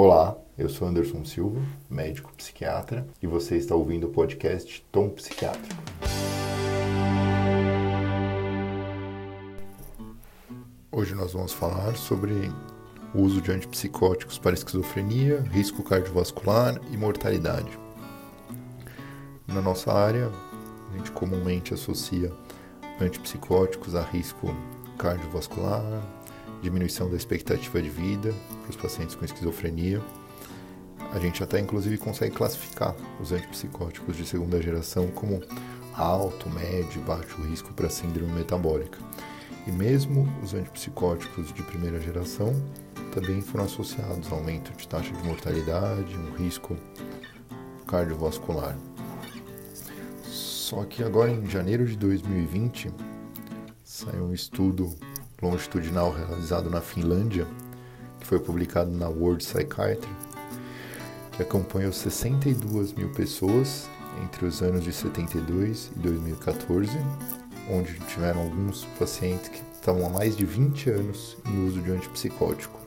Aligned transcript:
Olá, 0.00 0.38
eu 0.56 0.68
sou 0.68 0.86
Anderson 0.86 1.24
Silva, 1.24 1.60
médico 1.90 2.32
psiquiatra, 2.36 3.04
e 3.20 3.26
você 3.26 3.56
está 3.56 3.74
ouvindo 3.74 4.06
o 4.06 4.10
podcast 4.10 4.86
Tom 4.92 5.08
Psiquiátrico. 5.08 5.82
Hoje 10.92 11.16
nós 11.16 11.32
vamos 11.32 11.52
falar 11.52 11.96
sobre 11.96 12.32
o 13.12 13.22
uso 13.22 13.40
de 13.40 13.50
antipsicóticos 13.50 14.38
para 14.38 14.54
esquizofrenia, 14.54 15.40
risco 15.50 15.82
cardiovascular 15.82 16.80
e 16.92 16.96
mortalidade. 16.96 17.76
Na 19.48 19.60
nossa 19.60 19.92
área, 19.92 20.30
a 20.92 20.96
gente 20.96 21.10
comumente 21.10 21.74
associa 21.74 22.32
antipsicóticos 23.00 23.96
a 23.96 24.02
risco 24.02 24.46
cardiovascular, 24.96 25.82
diminuição 26.62 27.10
da 27.10 27.16
expectativa 27.16 27.80
de 27.80 27.88
vida 27.88 28.34
para 28.62 28.70
os 28.70 28.76
pacientes 28.76 29.14
com 29.14 29.24
esquizofrenia. 29.24 30.02
A 31.12 31.18
gente 31.18 31.42
até 31.42 31.58
inclusive 31.58 31.96
consegue 31.96 32.34
classificar 32.34 32.94
os 33.20 33.32
antipsicóticos 33.32 34.16
de 34.16 34.26
segunda 34.26 34.60
geração 34.60 35.08
como 35.08 35.40
alto, 35.94 36.48
médio 36.50 37.00
baixo 37.02 37.40
risco 37.42 37.72
para 37.72 37.88
síndrome 37.88 38.32
metabólica. 38.32 38.98
E 39.66 39.72
mesmo 39.72 40.28
os 40.42 40.54
antipsicóticos 40.54 41.52
de 41.52 41.62
primeira 41.62 42.00
geração 42.00 42.54
também 43.12 43.40
foram 43.40 43.64
associados 43.64 44.30
a 44.30 44.34
aumento 44.34 44.72
de 44.72 44.86
taxa 44.86 45.12
de 45.12 45.22
mortalidade, 45.24 46.16
um 46.16 46.34
risco 46.36 46.76
cardiovascular. 47.86 48.76
Só 50.24 50.84
que 50.84 51.02
agora 51.02 51.30
em 51.30 51.46
janeiro 51.46 51.86
de 51.86 51.96
2020 51.96 52.90
saiu 53.82 54.24
um 54.24 54.34
estudo 54.34 54.94
longitudinal 55.40 56.12
realizado 56.12 56.68
na 56.68 56.80
Finlândia, 56.80 57.46
que 58.18 58.26
foi 58.26 58.38
publicado 58.38 58.90
na 58.90 59.08
World 59.08 59.44
Psychiatry, 59.44 60.10
que 61.32 61.42
acompanhou 61.42 61.92
62 61.92 62.92
mil 62.92 63.10
pessoas 63.12 63.88
entre 64.24 64.46
os 64.46 64.62
anos 64.62 64.82
de 64.82 64.92
72 64.92 65.92
e 65.94 65.98
2014, 66.00 66.90
onde 67.70 67.94
tiveram 68.00 68.42
alguns 68.42 68.84
pacientes 68.98 69.48
que 69.48 69.62
estavam 69.74 70.06
há 70.06 70.10
mais 70.10 70.36
de 70.36 70.44
20 70.44 70.90
anos 70.90 71.36
em 71.46 71.66
uso 71.66 71.80
de 71.80 71.92
antipsicótico. 71.92 72.78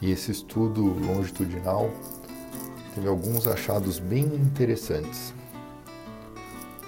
E 0.00 0.10
esse 0.10 0.30
estudo 0.32 0.82
longitudinal 0.82 1.90
teve 2.94 3.08
alguns 3.08 3.46
achados 3.46 3.98
bem 3.98 4.24
interessantes. 4.24 5.32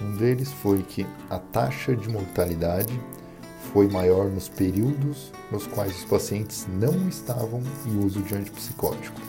Um 0.01 0.17
deles 0.17 0.53
foi 0.53 0.83
que 0.83 1.07
a 1.31 1.39
taxa 1.39 1.97
de 1.97 2.09
mortalidade 2.11 3.01
foi 3.73 3.89
maior 3.89 4.27
nos 4.27 4.49
períodos 4.49 5.33
nos 5.51 5.67
quais 5.67 5.97
os 5.97 6.05
pacientes 6.05 6.67
não 6.69 7.09
estavam 7.09 7.63
em 7.87 8.05
uso 8.05 8.21
de 8.23 8.35
antipsicótico. 8.35 9.21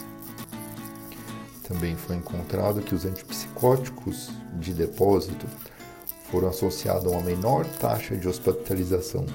Também 1.68 1.96
foi 1.96 2.18
encontrado 2.18 2.82
que 2.82 2.94
os 2.94 3.06
antipsicóticos 3.06 4.30
de 4.60 4.74
depósito 4.74 5.48
foram 6.30 6.50
associados 6.50 7.06
a 7.06 7.16
uma 7.16 7.22
menor 7.22 7.66
taxa 7.66 8.16
de 8.16 8.28
hospitalização, 8.28 9.26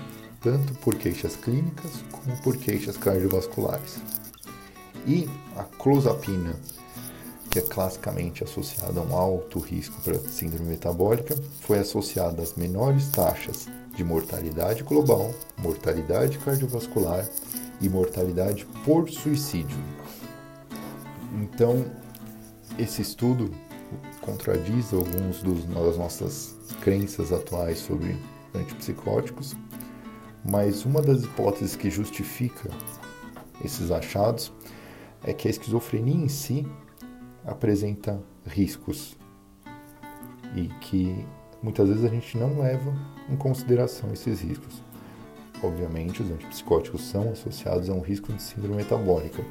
tanto 0.40 0.74
por 0.74 0.94
queixas 0.94 1.34
clínicas 1.36 1.90
como 2.12 2.36
por 2.42 2.56
queixas 2.56 2.96
cardiovasculares. 2.96 3.98
E 5.06 5.28
a 5.56 5.64
clozapina, 5.64 6.54
que 7.50 7.58
é 7.58 7.62
classicamente 7.62 8.44
associada 8.44 9.00
a 9.00 9.02
um 9.02 9.16
alto 9.16 9.58
risco 9.58 10.00
para 10.02 10.18
síndrome 10.18 10.70
metabólica, 10.70 11.36
foi 11.60 11.78
associada 11.78 12.42
às 12.42 12.54
menores 12.54 13.08
taxas 13.08 13.66
de 14.00 14.04
mortalidade 14.04 14.82
global, 14.82 15.30
mortalidade 15.58 16.38
cardiovascular 16.38 17.28
e 17.82 17.86
mortalidade 17.86 18.64
por 18.82 19.10
suicídio. 19.10 19.76
Então, 21.34 21.84
esse 22.78 23.02
estudo 23.02 23.50
contradiz 24.22 24.94
alguns 24.94 25.42
dos, 25.42 25.66
das 25.66 25.98
nossas 25.98 26.56
crenças 26.80 27.30
atuais 27.30 27.78
sobre 27.78 28.16
antipsicóticos, 28.54 29.54
mas 30.42 30.86
uma 30.86 31.02
das 31.02 31.22
hipóteses 31.22 31.76
que 31.76 31.90
justifica 31.90 32.70
esses 33.62 33.90
achados 33.90 34.50
é 35.22 35.34
que 35.34 35.46
a 35.46 35.50
esquizofrenia 35.50 36.24
em 36.24 36.28
si 36.28 36.66
apresenta 37.44 38.18
riscos 38.46 39.14
e 40.56 40.68
que 40.80 41.22
muitas 41.62 41.88
vezes 41.88 42.04
a 42.04 42.08
gente 42.08 42.36
não 42.36 42.58
leva 42.58 42.92
em 43.28 43.36
consideração 43.36 44.12
esses 44.12 44.40
riscos. 44.40 44.82
Obviamente, 45.62 46.22
os 46.22 46.30
antipsicóticos 46.30 47.02
são 47.02 47.30
associados 47.30 47.90
a 47.90 47.92
um 47.92 48.00
risco 48.00 48.32
de 48.32 48.42
síndrome 48.42 48.76
metabólica, 48.76 49.44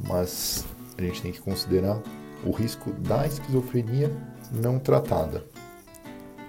mas 0.00 0.64
a 0.98 1.02
gente 1.02 1.22
tem 1.22 1.32
que 1.32 1.40
considerar 1.40 2.02
o 2.44 2.50
risco 2.50 2.90
da 2.92 3.26
esquizofrenia 3.26 4.10
não 4.52 4.78
tratada. 4.78 5.44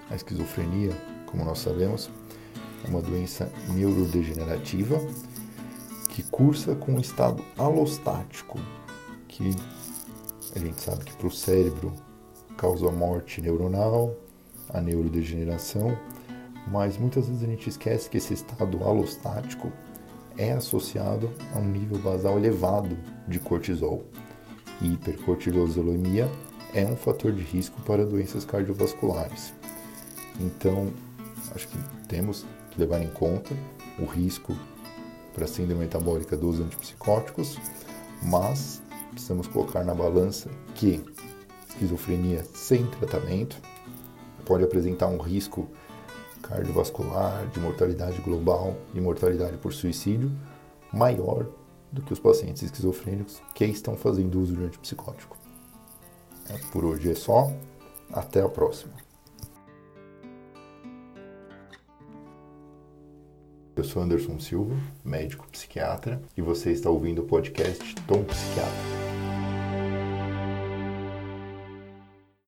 A 0.09 0.15
esquizofrenia, 0.15 0.91
como 1.25 1.45
nós 1.45 1.59
sabemos, 1.59 2.09
é 2.83 2.89
uma 2.89 3.01
doença 3.01 3.51
neurodegenerativa 3.69 4.99
que 6.09 6.23
cursa 6.23 6.73
com 6.75 6.93
um 6.93 6.99
estado 6.99 7.43
alostático, 7.57 8.59
que 9.27 9.55
a 10.55 10.59
gente 10.59 10.81
sabe 10.81 11.05
que 11.05 11.15
para 11.15 11.27
o 11.27 11.31
cérebro 11.31 11.93
causa 12.55 12.89
morte 12.89 13.41
neuronal, 13.41 14.15
a 14.73 14.81
neurodegeneração, 14.81 15.97
mas 16.67 16.97
muitas 16.97 17.27
vezes 17.27 17.43
a 17.43 17.47
gente 17.47 17.69
esquece 17.69 18.09
que 18.09 18.17
esse 18.17 18.33
estado 18.33 18.83
alostático 18.83 19.71
é 20.37 20.51
associado 20.51 21.31
a 21.53 21.59
um 21.59 21.65
nível 21.65 21.97
basal 21.99 22.37
elevado 22.37 22.97
de 23.27 23.39
cortisol. 23.39 24.05
E 24.81 24.93
hipercortisolemia 24.93 26.29
é 26.73 26.85
um 26.85 26.95
fator 26.95 27.31
de 27.31 27.41
risco 27.41 27.81
para 27.81 28.05
doenças 28.05 28.45
cardiovasculares. 28.45 29.53
Então, 30.39 30.91
acho 31.55 31.67
que 31.67 31.77
temos 32.07 32.45
que 32.69 32.79
levar 32.79 33.01
em 33.01 33.09
conta 33.09 33.55
o 33.97 34.05
risco 34.05 34.55
para 35.33 35.45
a 35.45 35.47
síndrome 35.47 35.81
metabólica 35.81 36.37
dos 36.37 36.59
antipsicóticos, 36.59 37.57
mas 38.21 38.81
precisamos 39.11 39.47
colocar 39.47 39.83
na 39.83 39.95
balança 39.95 40.49
que 40.75 41.03
esquizofrenia 41.69 42.43
sem 42.53 42.85
tratamento 42.87 43.59
pode 44.47 44.63
apresentar 44.63 45.07
um 45.07 45.17
risco 45.17 45.67
cardiovascular, 46.41 47.45
de 47.47 47.59
mortalidade 47.59 48.19
global 48.21 48.75
e 48.93 49.01
mortalidade 49.01 49.57
por 49.57 49.73
suicídio 49.73 50.31
maior 50.91 51.45
do 51.91 52.01
que 52.01 52.13
os 52.13 52.19
pacientes 52.19 52.63
esquizofrênicos 52.63 53.41
que 53.53 53.65
estão 53.65 53.95
fazendo 53.95 54.39
uso 54.39 54.55
de 54.55 54.63
antipsicótico. 54.63 55.37
É, 56.49 56.57
por 56.71 56.85
hoje 56.85 57.11
é 57.11 57.15
só. 57.15 57.51
Até 58.11 58.41
a 58.41 58.47
próxima. 58.47 58.93
Eu 63.75 63.83
sou 63.83 64.01
Anderson 64.01 64.39
Silva, 64.39 64.75
médico 65.03 65.45
psiquiatra, 65.51 66.21
e 66.37 66.41
você 66.41 66.71
está 66.71 66.89
ouvindo 66.89 67.21
o 67.21 67.25
podcast 67.25 67.93
Tom 68.07 68.23
Psiquiatra. 68.23 69.26